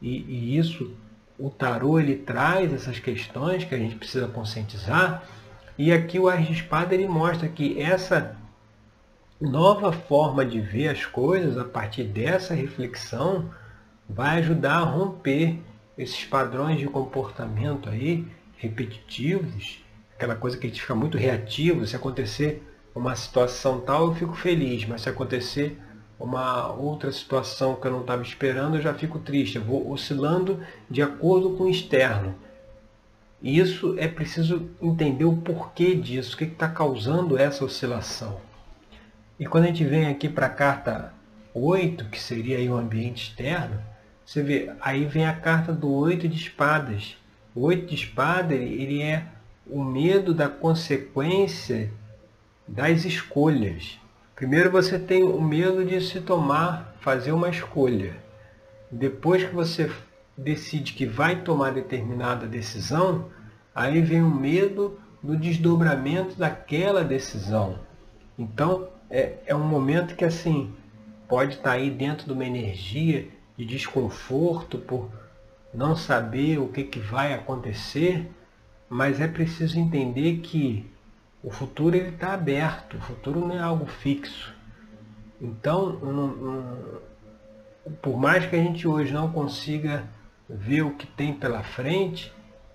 e, 0.01 0.23
e 0.23 0.59
isso, 0.59 0.97
o 1.39 1.51
tarô 1.51 2.01
ele 2.01 2.17
traz 2.17 2.73
essas 2.73 2.99
questões 2.99 3.65
que 3.65 3.75
a 3.75 3.79
gente 3.79 3.97
precisa 3.97 4.27
conscientizar? 4.27 5.23
E 5.77 5.93
aqui 5.93 6.19
o 6.19 6.29
Ars 6.29 6.47
de 6.47 6.55
Espada 6.55 6.95
ele 6.95 7.07
mostra 7.07 7.47
que 7.49 7.81
essa 7.81 8.35
nova 9.41 9.93
forma 9.93 10.45
de 10.45 10.61
ver 10.61 10.89
as 10.89 11.05
coisas 11.05 11.57
a 11.59 11.65
partir 11.65 12.05
dessa 12.05 12.55
reflexão 12.55 13.51
vai 14.09 14.39
ajudar 14.39 14.79
a 14.79 14.85
romper 14.85 15.61
esses 15.97 16.25
padrões 16.25 16.79
de 16.79 16.87
comportamento 16.87 17.89
aí 17.91 18.27
repetitivos, 18.57 19.85
aquela 20.17 20.35
coisa 20.35 20.57
que 20.57 20.67
a 20.67 20.71
gente 20.71 20.81
fica 20.81 20.95
muito 20.95 21.19
reativo, 21.19 21.87
se 21.87 21.95
acontecer 21.95 22.63
uma 22.95 23.15
situação 23.15 23.81
tal, 23.81 24.07
eu 24.07 24.15
fico 24.15 24.35
feliz, 24.35 24.85
mas 24.85 25.03
se 25.03 25.09
acontecer 25.09 25.79
uma 26.19 26.73
outra 26.73 27.13
situação 27.13 27.77
que 27.77 27.87
eu 27.87 27.93
não 27.93 28.01
estava 28.01 28.23
esperando, 28.23 28.77
eu 28.77 28.83
já 28.83 28.93
fico 28.93 29.19
triste. 29.19 29.57
Eu 29.57 29.63
vou 29.63 29.91
oscilando 29.91 30.61
de 30.91 31.01
acordo 31.01 31.51
com 31.51 31.65
o 31.65 31.71
externo. 31.71 32.35
E 33.41 33.59
isso 33.59 33.95
é 33.99 34.09
preciso 34.09 34.69
entender 34.83 35.25
o 35.25 35.37
porquê 35.37 35.95
disso, 35.95 36.35
o 36.35 36.39
que 36.39 36.45
está 36.45 36.69
causando 36.69 37.39
essa 37.39 37.65
oscilação. 37.65 38.41
E 39.39 39.47
quando 39.47 39.65
a 39.65 39.67
gente 39.69 39.85
vem 39.85 40.09
aqui 40.09 40.29
para 40.29 40.47
a 40.47 40.51
carta 40.51 41.15
8, 41.55 42.07
que 42.07 42.21
seria 42.21 42.59
o 42.73 42.77
ambiente 42.77 43.29
externo, 43.29 43.81
você 44.27 44.43
vê, 44.43 44.73
aí 44.81 45.07
vem 45.07 45.25
a 45.25 45.33
carta 45.33 45.73
do 45.73 45.91
8 45.91 46.29
de 46.29 46.37
espadas. 46.37 47.17
O 47.55 47.63
8 47.63 47.87
de 47.87 47.95
espadas 47.95 48.59
ele 48.59 49.01
é 49.01 49.25
o 49.67 49.85
medo 49.85 50.35
da 50.35 50.49
consequência 50.49 51.93
das 52.69 53.05
escolhas. 53.05 53.99
Primeiro 54.37 54.71
você 54.71 54.99
tem 54.99 55.25
o 55.25 55.41
medo 55.41 55.85
de 55.85 56.01
se 56.01 56.21
tomar, 56.21 56.95
fazer 57.01 57.33
uma 57.33 57.49
escolha. 57.49 58.15
Depois 58.91 59.43
que 59.43 59.55
você 59.55 59.91
decide 60.37 60.93
que 60.93 61.07
vai 61.07 61.43
tomar 61.43 61.73
determinada 61.73 62.47
decisão, 62.47 63.31
aí 63.75 64.01
vem 64.01 64.23
o 64.23 64.31
medo 64.31 65.01
do 65.23 65.37
desdobramento 65.37 66.37
daquela 66.37 67.03
decisão. 67.03 67.81
Então 68.39 68.89
é, 69.11 69.39
é 69.47 69.55
um 69.55 69.67
momento 69.67 70.15
que 70.15 70.25
assim 70.25 70.73
pode 71.27 71.55
estar 71.55 71.73
aí 71.73 71.91
dentro 71.91 72.27
de 72.27 72.33
uma 72.33 72.45
energia 72.45 73.29
de 73.57 73.65
desconforto 73.65 74.79
por 74.79 75.11
não 75.75 75.97
saber 75.97 76.59
o 76.59 76.69
que, 76.69 76.85
que 76.85 76.99
vai 76.99 77.35
acontecer, 77.35 78.31
mas 78.89 79.21
é 79.21 79.27
preciso 79.27 79.79
entender 79.79 80.39
que 80.39 80.89
o 81.43 81.51
futuro 81.51 81.97
está 81.97 82.35
aberto, 82.35 82.97
o 82.97 83.01
futuro 83.01 83.41
não 83.41 83.57
é 83.57 83.61
algo 83.61 83.87
fixo. 83.87 84.55
Então, 85.41 85.97
um, 86.03 86.25
um, 87.89 87.93
por 88.03 88.17
mais 88.17 88.47
que 88.47 88.57
a 88.57 88.63
gente 88.63 88.87
hoje 88.89 89.13
não 89.13 89.31
consiga 89.31 90.05
ver 90.49 90.83
o 90.83 90.95
que 90.95 91.07
tem 91.07 91.33
pela 91.33 91.63
frente, 91.63 92.33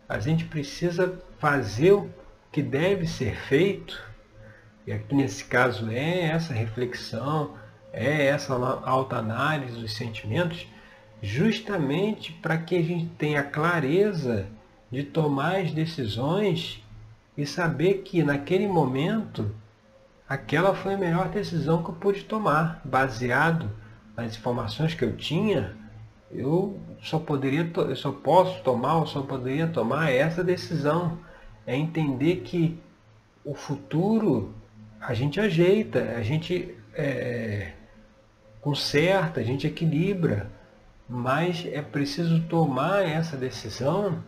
a 0.08 0.20
gente 0.20 0.46
precisa 0.46 1.20
fazer 1.39 1.91
o 1.91 2.10
que 2.51 2.62
deve 2.62 3.08
ser 3.08 3.36
feito, 3.36 4.01
e 4.86 4.91
aqui 4.91 5.15
nesse 5.15 5.46
caso 5.46 5.89
é 5.89 6.25
essa 6.25 6.53
reflexão, 6.53 7.55
é 7.91 8.27
essa 8.27 8.53
autoanálise 8.53 9.79
dos 9.79 9.93
sentimentos, 9.96 10.67
justamente 11.22 12.32
para 12.34 12.58
que 12.58 12.75
a 12.75 12.82
gente 12.82 13.08
tenha 13.15 13.43
clareza 13.43 14.48
de 14.91 15.03
tomar 15.03 15.62
as 15.62 15.72
decisões 15.72 16.82
e 17.37 17.45
saber 17.45 18.03
que 18.03 18.23
naquele 18.23 18.67
momento 18.67 19.53
aquela 20.27 20.73
foi 20.73 20.93
a 20.93 20.97
melhor 20.97 21.29
decisão 21.29 21.83
que 21.83 21.89
eu 21.89 21.95
pude 21.95 22.23
tomar, 22.23 22.81
baseado 22.83 23.69
nas 24.15 24.35
informações 24.35 24.93
que 24.93 25.03
eu 25.03 25.15
tinha, 25.15 25.75
eu 26.31 26.79
só 27.01 27.19
poderia, 27.19 27.69
eu 27.75 27.95
só 27.95 28.11
posso 28.11 28.61
tomar, 28.63 28.99
eu 28.99 29.05
só 29.05 29.21
poderia 29.21 29.67
tomar 29.67 30.11
essa 30.11 30.43
decisão. 30.43 31.19
É 31.65 31.75
entender 31.75 32.37
que 32.37 32.79
o 33.45 33.53
futuro 33.53 34.53
a 34.99 35.13
gente 35.13 35.39
ajeita, 35.39 36.15
a 36.17 36.21
gente 36.23 36.75
é, 36.93 37.73
conserta, 38.61 39.39
a 39.39 39.43
gente 39.43 39.67
equilibra, 39.67 40.49
mas 41.07 41.65
é 41.71 41.81
preciso 41.81 42.41
tomar 42.43 43.03
essa 43.03 43.37
decisão 43.37 44.23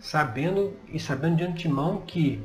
sabendo 0.00 0.76
e 0.92 0.98
sabendo 0.98 1.36
de 1.36 1.44
antemão 1.44 2.02
que 2.06 2.42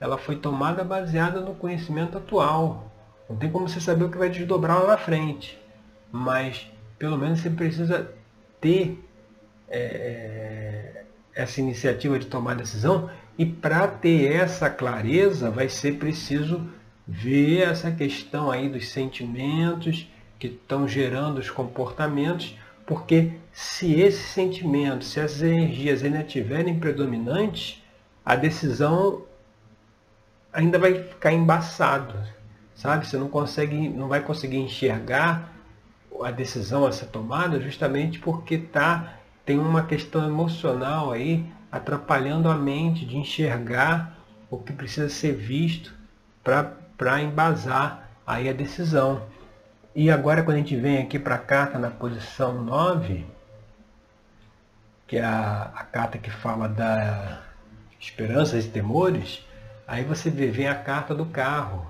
ela 0.00 0.18
foi 0.18 0.36
tomada 0.36 0.84
baseada 0.84 1.40
no 1.40 1.54
conhecimento 1.54 2.18
atual. 2.18 2.90
Não 3.28 3.36
tem 3.36 3.50
como 3.50 3.68
você 3.68 3.80
saber 3.80 4.04
o 4.04 4.10
que 4.10 4.18
vai 4.18 4.28
desdobrar 4.28 4.80
lá 4.80 4.88
na 4.88 4.98
frente, 4.98 5.58
mas 6.12 6.70
pelo 6.98 7.16
menos 7.16 7.40
você 7.40 7.50
precisa 7.50 8.10
ter 8.60 9.02
é, 9.68 9.78
é 9.78 11.06
essa 11.36 11.60
iniciativa 11.60 12.18
de 12.18 12.26
tomar 12.26 12.54
decisão 12.54 13.10
e 13.38 13.44
para 13.44 13.86
ter 13.86 14.32
essa 14.32 14.70
clareza 14.70 15.50
vai 15.50 15.68
ser 15.68 15.98
preciso 15.98 16.66
ver 17.06 17.68
essa 17.68 17.90
questão 17.90 18.50
aí 18.50 18.68
dos 18.68 18.88
sentimentos 18.88 20.10
que 20.38 20.46
estão 20.48 20.88
gerando 20.88 21.38
os 21.38 21.50
comportamentos 21.50 22.56
porque 22.86 23.32
se 23.52 24.00
esse 24.00 24.22
sentimento, 24.22 25.04
se 25.04 25.18
essas 25.18 25.42
energias 25.42 26.04
ainda 26.04 26.20
estiverem 26.20 26.78
predominantes, 26.78 27.82
a 28.24 28.36
decisão 28.36 29.24
ainda 30.52 30.78
vai 30.78 31.02
ficar 31.02 31.32
embaçado, 31.32 32.14
sabe? 32.74 33.06
Você 33.06 33.18
não 33.18 33.28
consegue, 33.28 33.88
não 33.88 34.08
vai 34.08 34.20
conseguir 34.20 34.58
enxergar 34.58 35.52
a 36.22 36.30
decisão 36.30 36.86
a 36.86 36.92
ser 36.92 37.06
tomada 37.06 37.60
justamente 37.60 38.18
porque 38.18 38.56
tá 38.56 39.16
tem 39.44 39.58
uma 39.58 39.84
questão 39.84 40.26
emocional 40.26 41.12
aí 41.12 41.46
atrapalhando 41.70 42.48
a 42.48 42.56
mente 42.56 43.04
de 43.04 43.16
enxergar 43.16 44.18
o 44.50 44.58
que 44.58 44.72
precisa 44.72 45.08
ser 45.08 45.34
visto 45.34 45.94
para 46.42 47.22
embasar 47.22 48.10
aí 48.26 48.48
a 48.48 48.52
decisão. 48.52 49.22
E 49.98 50.10
agora 50.10 50.42
quando 50.42 50.56
a 50.56 50.58
gente 50.58 50.76
vem 50.76 50.98
aqui 50.98 51.18
para 51.18 51.36
a 51.36 51.38
carta 51.38 51.78
na 51.78 51.90
posição 51.90 52.62
9, 52.62 53.24
que 55.06 55.16
é 55.16 55.24
a, 55.24 55.72
a 55.74 55.84
carta 55.84 56.18
que 56.18 56.30
fala 56.30 56.68
da 56.68 57.40
esperanças 57.98 58.66
e 58.66 58.68
temores, 58.68 59.42
aí 59.88 60.04
você 60.04 60.28
vê, 60.28 60.48
vem 60.48 60.68
a 60.68 60.74
carta 60.74 61.14
do 61.14 61.24
carro. 61.24 61.86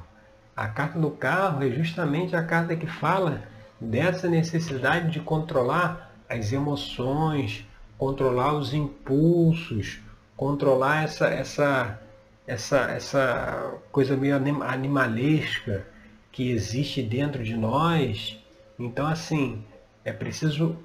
A 0.56 0.68
carta 0.68 1.00
do 1.00 1.10
carro 1.10 1.64
é 1.64 1.70
justamente 1.70 2.36
a 2.36 2.44
carta 2.44 2.76
que 2.76 2.86
fala 2.86 3.42
dessa 3.80 4.28
necessidade 4.28 5.10
de 5.10 5.18
controlar 5.18 6.12
as 6.28 6.52
emoções, 6.52 7.66
controlar 7.98 8.52
os 8.52 8.72
impulsos, 8.72 9.98
controlar 10.36 11.02
essa, 11.02 11.26
essa, 11.26 11.98
essa, 12.46 12.78
essa 12.82 13.75
coisa 13.90 14.16
meio 14.16 14.36
animalesca 14.36 15.95
que 16.36 16.50
existe 16.50 17.00
dentro 17.02 17.42
de 17.42 17.56
nós. 17.56 18.38
Então, 18.78 19.06
assim, 19.06 19.64
é 20.04 20.12
preciso 20.12 20.76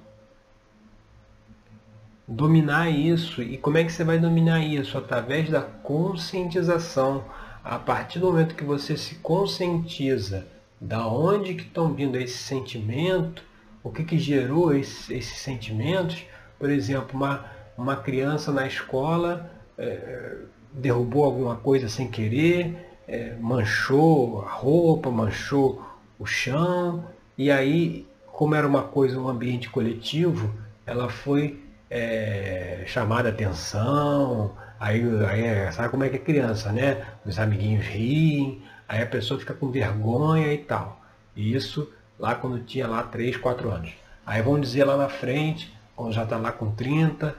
dominar 2.26 2.88
isso. 2.88 3.42
E 3.42 3.58
como 3.58 3.76
é 3.76 3.84
que 3.84 3.92
você 3.92 4.02
vai 4.02 4.18
dominar 4.18 4.64
isso? 4.64 4.96
Através 4.96 5.50
da 5.50 5.60
conscientização. 5.60 7.22
A 7.62 7.78
partir 7.78 8.18
do 8.18 8.28
momento 8.28 8.54
que 8.54 8.64
você 8.64 8.96
se 8.96 9.16
conscientiza 9.16 10.46
da 10.80 11.06
onde 11.06 11.54
que 11.54 11.64
estão 11.64 11.92
vindo 11.92 12.16
esse 12.16 12.38
sentimento, 12.38 13.44
o 13.84 13.90
que, 13.90 14.04
que 14.04 14.18
gerou 14.18 14.74
esse, 14.74 15.12
esses 15.12 15.36
sentimentos, 15.36 16.24
por 16.58 16.70
exemplo, 16.70 17.10
uma, 17.12 17.44
uma 17.76 17.94
criança 17.94 18.50
na 18.50 18.66
escola 18.66 19.52
é, 19.76 20.38
derrubou 20.72 21.26
alguma 21.26 21.56
coisa 21.56 21.90
sem 21.90 22.08
querer, 22.10 22.91
é, 23.06 23.34
manchou 23.40 24.42
a 24.42 24.50
roupa, 24.50 25.10
manchou 25.10 25.82
o 26.18 26.26
chão, 26.26 27.04
e 27.36 27.50
aí, 27.50 28.06
como 28.26 28.54
era 28.54 28.66
uma 28.66 28.82
coisa, 28.82 29.18
um 29.18 29.28
ambiente 29.28 29.68
coletivo, 29.68 30.52
ela 30.86 31.08
foi 31.08 31.62
é, 31.90 32.84
chamada 32.86 33.28
atenção, 33.28 34.52
aí, 34.78 35.02
aí 35.26 35.72
sabe 35.72 35.88
como 35.88 36.04
é 36.04 36.08
que 36.08 36.16
é 36.16 36.18
criança, 36.18 36.72
né? 36.72 37.04
Os 37.24 37.38
amiguinhos 37.38 37.84
riem, 37.86 38.62
aí 38.88 39.02
a 39.02 39.06
pessoa 39.06 39.38
fica 39.38 39.54
com 39.54 39.70
vergonha 39.70 40.52
e 40.52 40.58
tal. 40.58 41.00
E 41.36 41.54
isso 41.54 41.90
lá 42.18 42.34
quando 42.34 42.60
tinha 42.64 42.86
lá 42.86 43.02
3, 43.02 43.36
4 43.36 43.70
anos. 43.70 43.92
Aí 44.24 44.40
vão 44.42 44.60
dizer 44.60 44.84
lá 44.84 44.96
na 44.96 45.08
frente, 45.08 45.72
quando 45.96 46.12
já 46.12 46.22
está 46.24 46.36
lá 46.36 46.52
com 46.52 46.70
30, 46.70 47.34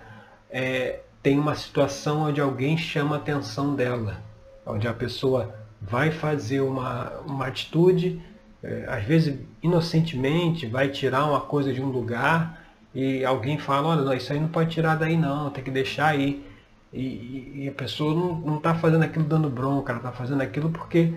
é, 0.50 1.00
tem 1.22 1.40
uma 1.40 1.56
situação 1.56 2.24
onde 2.24 2.42
alguém 2.42 2.78
chama 2.78 3.16
a 3.16 3.20
atenção 3.20 3.76
dela, 3.76 4.18
onde 4.66 4.88
a 4.88 4.94
pessoa 4.94 5.54
vai 5.82 6.12
fazer 6.12 6.62
uma, 6.62 7.12
uma 7.28 7.48
atitude, 7.48 8.22
é, 8.64 8.86
às 8.88 9.04
vezes 9.04 9.40
inocentemente, 9.62 10.66
vai 10.66 10.90
tirar 10.90 11.26
uma 11.26 11.42
coisa 11.42 11.74
de 11.74 11.82
um 11.82 11.88
lugar 11.88 12.64
e 12.94 13.26
alguém 13.26 13.58
fala, 13.58 13.90
olha, 13.90 14.02
não, 14.02 14.14
isso 14.14 14.32
aí 14.32 14.40
não 14.40 14.48
pode 14.48 14.72
tirar 14.72 14.96
daí 14.96 15.18
não, 15.18 15.50
tem 15.50 15.64
que 15.64 15.72
deixar 15.72 16.08
aí. 16.08 16.46
E, 16.92 17.64
e 17.64 17.68
a 17.68 17.72
pessoa 17.72 18.14
não 18.14 18.58
está 18.58 18.76
fazendo 18.76 19.04
aquilo 19.04 19.26
dando 19.26 19.50
bronca, 19.50 19.92
ela 19.92 20.00
está 20.00 20.12
fazendo 20.12 20.42
aquilo 20.42 20.70
porque 20.70 21.14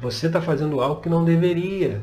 você 0.00 0.26
está 0.26 0.40
fazendo 0.40 0.80
algo 0.80 1.00
que 1.00 1.08
não 1.08 1.24
deveria. 1.24 2.02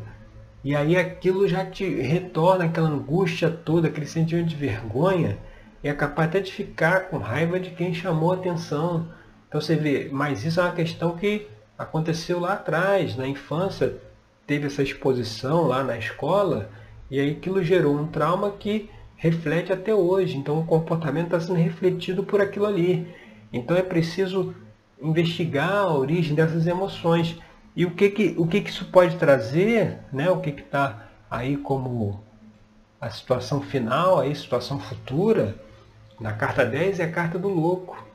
E 0.64 0.76
aí 0.76 0.98
aquilo 0.98 1.48
já 1.48 1.66
te 1.66 1.86
retorna 1.86 2.66
aquela 2.66 2.90
angústia 2.90 3.50
toda, 3.50 3.88
aquele 3.88 4.08
sentimento 4.08 4.48
de 4.48 4.56
vergonha, 4.56 5.38
e 5.84 5.90
é 5.90 5.94
capaz 5.94 6.30
até 6.30 6.40
de 6.40 6.52
ficar 6.52 7.10
com 7.10 7.18
raiva 7.18 7.60
de 7.60 7.72
quem 7.72 7.94
chamou 7.94 8.32
a 8.32 8.36
atenção. 8.36 9.08
Então 9.54 9.62
você 9.62 9.76
vê, 9.76 10.10
mas 10.12 10.44
isso 10.44 10.60
é 10.60 10.64
uma 10.64 10.72
questão 10.72 11.16
que 11.16 11.48
aconteceu 11.78 12.40
lá 12.40 12.54
atrás, 12.54 13.16
na 13.16 13.28
infância, 13.28 14.00
teve 14.48 14.66
essa 14.66 14.82
exposição 14.82 15.68
lá 15.68 15.84
na 15.84 15.96
escola, 15.96 16.72
e 17.08 17.20
aí 17.20 17.34
aquilo 17.34 17.64
gerou 17.64 17.96
um 17.96 18.08
trauma 18.08 18.50
que 18.50 18.90
reflete 19.16 19.72
até 19.72 19.94
hoje. 19.94 20.36
Então 20.36 20.58
o 20.60 20.66
comportamento 20.66 21.26
está 21.26 21.40
sendo 21.40 21.60
refletido 21.60 22.24
por 22.24 22.42
aquilo 22.42 22.66
ali. 22.66 23.08
Então 23.54 23.78
é 23.78 23.84
preciso 23.84 24.56
investigar 25.00 25.70
a 25.70 25.94
origem 25.94 26.34
dessas 26.34 26.66
emoções. 26.66 27.38
E 27.76 27.86
o 27.86 27.92
que 27.92 28.10
que, 28.10 28.34
o 28.36 28.48
que, 28.48 28.60
que 28.60 28.72
isso 28.72 28.86
pode 28.86 29.18
trazer, 29.18 30.00
né? 30.12 30.32
o 30.32 30.40
que 30.40 30.50
está 30.50 31.10
aí 31.30 31.58
como 31.58 32.24
a 33.00 33.08
situação 33.12 33.62
final, 33.62 34.20
a 34.20 34.34
situação 34.34 34.80
futura, 34.80 35.56
na 36.20 36.34
carta 36.34 36.66
10 36.66 37.00
é 37.00 37.04
a 37.04 37.12
carta 37.12 37.38
do 37.38 37.50
louco. 37.50 38.13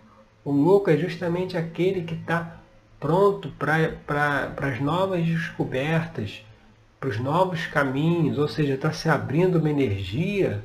O 0.49 0.51
louco 0.51 0.89
é 0.89 0.97
justamente 0.97 1.59
aquele 1.59 2.05
que 2.05 2.15
está 2.15 2.57
pronto 2.99 3.51
para 3.59 4.51
as 4.57 4.81
novas 4.81 5.23
descobertas, 5.23 6.43
para 6.99 7.11
os 7.11 7.19
novos 7.19 7.67
caminhos, 7.67 8.39
ou 8.39 8.49
seja, 8.49 8.73
está 8.73 8.91
se 8.91 9.11
abrindo 9.11 9.59
uma 9.59 9.69
energia, 9.69 10.65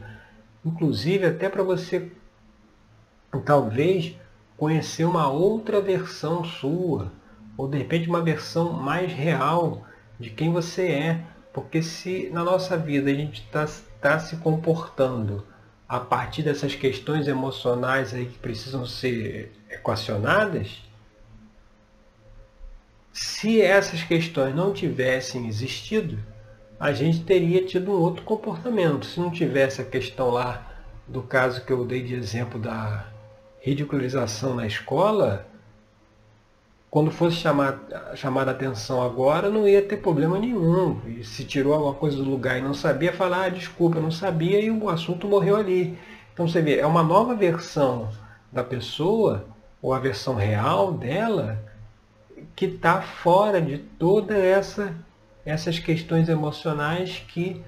inclusive 0.66 1.26
até 1.26 1.50
para 1.50 1.64
você 1.64 2.10
talvez 3.44 4.16
conhecer 4.56 5.04
uma 5.04 5.28
outra 5.28 5.82
versão 5.82 6.46
sua 6.46 7.12
ou 7.58 7.68
de 7.68 7.78
repente 7.78 8.08
uma 8.08 8.22
versão 8.22 8.72
mais 8.72 9.12
real 9.12 9.86
de 10.18 10.30
quem 10.30 10.50
você 10.50 10.88
é. 10.88 11.24
Porque 11.52 11.84
se 11.84 12.30
na 12.30 12.42
nossa 12.42 12.78
vida 12.78 13.12
a 13.12 13.14
gente 13.14 13.42
está 13.42 13.68
tá 14.00 14.18
se 14.18 14.38
comportando 14.38 15.46
a 15.88 16.00
partir 16.00 16.44
dessas 16.44 16.76
questões 16.76 17.28
emocionais 17.28 18.14
aí 18.14 18.26
que 18.26 18.38
precisam 18.38 18.86
ser 18.86 19.52
equacionadas, 19.70 20.82
se 23.12 23.62
essas 23.62 24.02
questões 24.02 24.56
não 24.56 24.74
tivessem 24.74 25.48
existido, 25.48 26.18
a 26.80 26.92
gente 26.92 27.24
teria 27.24 27.64
tido 27.66 27.92
um 27.92 27.96
outro 27.96 28.24
comportamento. 28.24 29.06
Se 29.06 29.20
não 29.20 29.30
tivesse 29.30 29.82
a 29.82 29.86
questão 29.86 30.32
lá 30.32 30.68
do 31.08 31.22
caso 31.22 31.64
que 31.64 31.72
eu 31.72 31.86
dei 31.86 32.02
de 32.02 32.16
exemplo 32.16 32.60
da 32.60 33.08
ridicularização 33.62 34.56
na 34.56 34.66
escola, 34.66 35.48
quando 36.94 37.10
fosse 37.10 37.38
chamar, 37.38 37.80
chamar 38.14 38.48
a 38.48 38.52
atenção 38.52 39.02
agora, 39.02 39.50
não 39.50 39.68
ia 39.68 39.82
ter 39.82 39.98
problema 39.98 40.38
nenhum. 40.38 41.02
E 41.08 41.24
se 41.24 41.44
tirou 41.44 41.74
alguma 41.74 41.96
coisa 41.96 42.18
do 42.18 42.24
lugar 42.24 42.60
e 42.60 42.62
não 42.62 42.76
sabia, 42.76 43.12
falar, 43.12 43.46
ah, 43.46 43.50
desculpa, 43.50 44.00
não 44.00 44.12
sabia, 44.12 44.60
e 44.60 44.70
o 44.70 44.88
assunto 44.88 45.28
morreu 45.28 45.56
ali. 45.56 45.98
Então 46.32 46.48
você 46.48 46.62
vê, 46.62 46.78
é 46.78 46.86
uma 46.86 47.02
nova 47.02 47.34
versão 47.34 48.10
da 48.52 48.64
pessoa, 48.64 49.44
ou 49.82 49.92
a 49.92 49.98
versão 49.98 50.36
real 50.36 50.92
dela, 50.92 51.58
que 52.56 52.66
está 52.66 53.02
fora 53.02 53.60
de 53.60 53.80
toda 53.80 54.38
essa 54.38 54.94
essas 55.44 55.80
questões 55.80 56.30
emocionais 56.30 57.26
que 57.28 57.60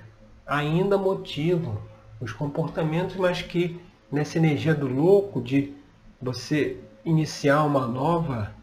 ainda 0.46 1.00
motivam 1.00 1.80
os 2.22 2.32
comportamentos, 2.32 3.16
mas 3.16 3.42
que 3.42 3.82
nessa 4.12 4.38
energia 4.38 4.76
do 4.76 4.88
louco 4.88 5.42
de 5.42 5.74
você 6.22 6.78
iniciar 7.04 7.64
uma 7.64 7.88
nova 7.88 8.54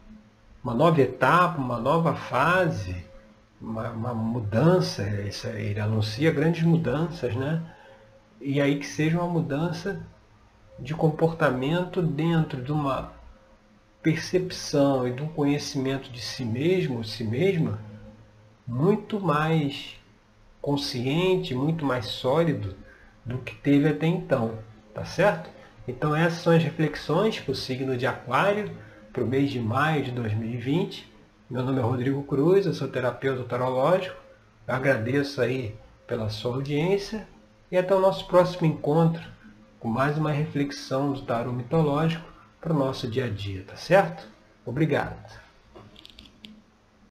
uma 0.63 0.73
nova 0.73 1.01
etapa, 1.01 1.59
uma 1.59 1.77
nova 1.77 2.15
fase, 2.15 2.95
uma, 3.59 3.89
uma 3.89 4.13
mudança, 4.13 5.03
ele 5.03 5.79
anuncia 5.79 6.31
grandes 6.31 6.63
mudanças, 6.63 7.35
né? 7.35 7.61
E 8.39 8.61
aí 8.61 8.79
que 8.79 8.85
seja 8.85 9.19
uma 9.19 9.27
mudança 9.27 10.05
de 10.79 10.93
comportamento 10.93 12.01
dentro 12.01 12.61
de 12.61 12.71
uma 12.71 13.11
percepção 14.01 15.07
e 15.07 15.13
de 15.13 15.21
um 15.21 15.27
conhecimento 15.27 16.09
de 16.11 16.21
si 16.21 16.43
mesmo, 16.43 17.03
si 17.03 17.23
mesma, 17.23 17.79
muito 18.65 19.19
mais 19.19 19.99
consciente, 20.61 21.53
muito 21.53 21.85
mais 21.85 22.05
sólido 22.05 22.75
do 23.25 23.37
que 23.37 23.55
teve 23.55 23.89
até 23.89 24.07
então, 24.07 24.59
tá 24.93 25.03
certo? 25.05 25.49
Então 25.87 26.15
essas 26.15 26.39
são 26.41 26.53
as 26.53 26.63
reflexões 26.63 27.39
para 27.39 27.51
o 27.51 27.55
signo 27.55 27.97
de 27.97 28.07
Aquário 28.07 28.71
para 29.13 29.23
o 29.23 29.27
mês 29.27 29.51
de 29.51 29.59
maio 29.59 30.03
de 30.03 30.11
2020. 30.11 31.07
Meu 31.47 31.63
nome 31.63 31.77
é 31.77 31.83
Rodrigo 31.83 32.23
Cruz, 32.23 32.65
eu 32.65 32.73
sou 32.73 32.87
terapeuta 32.87 33.43
tarológico. 33.43 34.17
Eu 34.67 34.73
agradeço 34.73 35.39
aí 35.39 35.75
pela 36.07 36.29
sua 36.29 36.55
audiência 36.55 37.27
e 37.71 37.77
até 37.77 37.93
o 37.93 37.99
nosso 37.99 38.27
próximo 38.27 38.65
encontro 38.65 39.23
com 39.79 39.87
mais 39.87 40.17
uma 40.17 40.31
reflexão 40.31 41.13
do 41.13 41.21
tarô 41.21 41.53
mitológico 41.53 42.27
para 42.59 42.73
o 42.73 42.77
nosso 42.77 43.07
dia 43.07 43.25
a 43.25 43.29
dia, 43.29 43.63
tá 43.63 43.75
certo? 43.75 44.27
Obrigado. 44.65 45.42